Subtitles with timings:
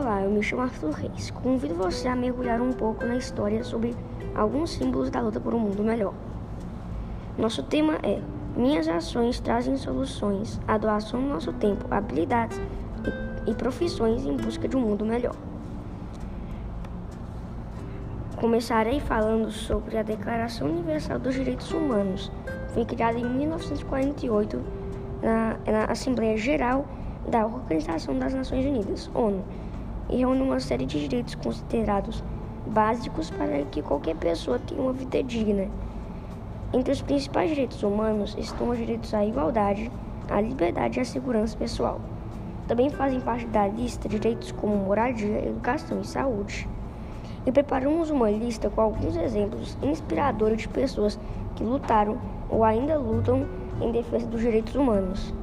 [0.00, 1.30] me chamo Arthur Reis.
[1.30, 3.94] Convido você a mergulhar um pouco na história sobre
[4.34, 6.14] alguns símbolos da luta por um mundo melhor.
[7.36, 8.20] Nosso tema é
[8.56, 12.58] Minhas ações trazem soluções, a doação do nosso tempo, habilidades
[13.46, 15.34] e profissões em busca de um mundo melhor.
[18.36, 22.32] Começarei falando sobre a Declaração Universal dos Direitos Humanos.
[22.74, 24.60] Foi criada em 1948
[25.22, 26.86] na, na Assembleia Geral
[27.28, 29.44] da Organização das Nações Unidas, ONU,
[30.12, 32.22] e reúne uma série de direitos considerados
[32.66, 35.68] básicos para que qualquer pessoa tenha uma vida digna.
[36.72, 39.90] Entre os principais direitos humanos estão os direitos à igualdade,
[40.28, 41.98] à liberdade e à segurança pessoal.
[42.68, 46.68] Também fazem parte da lista direitos como moradia, educação e saúde.
[47.46, 51.18] E preparamos uma lista com alguns exemplos inspiradores de pessoas
[51.56, 52.18] que lutaram
[52.48, 53.46] ou ainda lutam
[53.80, 55.34] em defesa dos direitos humanos.